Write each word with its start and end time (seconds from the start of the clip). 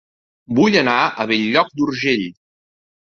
Vull 0.59 0.77
anar 0.83 0.95
a 1.23 1.27
Bell-lloc 1.31 1.69
d'Urgell 1.81 2.25